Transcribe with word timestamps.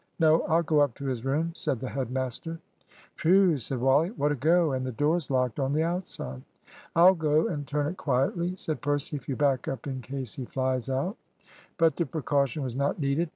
"No, 0.17 0.41
I'll 0.47 0.63
go 0.63 0.79
up 0.79 0.95
to 0.95 1.05
his 1.05 1.23
room," 1.23 1.51
said 1.55 1.79
the 1.79 1.89
head 1.89 2.09
master. 2.09 2.57
"Whew!" 3.21 3.55
said 3.57 3.79
Wally, 3.81 4.09
"what 4.09 4.31
a 4.31 4.35
go! 4.35 4.71
and 4.71 4.83
the 4.83 4.91
door's 4.91 5.29
locked 5.29 5.59
on 5.59 5.73
the 5.73 5.83
outside!" 5.83 6.41
"I'll 6.95 7.13
go 7.13 7.47
and 7.47 7.67
turn 7.67 7.85
it 7.85 7.97
quietly," 7.97 8.55
said 8.55 8.81
Percy, 8.81 9.15
"if 9.17 9.29
you 9.29 9.35
back 9.35 9.67
up 9.67 9.85
in 9.85 10.01
case 10.01 10.33
he 10.33 10.45
flies 10.45 10.89
out." 10.89 11.17
But 11.77 11.97
the 11.97 12.07
precaution 12.07 12.63
was 12.63 12.75
not 12.75 12.97
needed. 12.99 13.29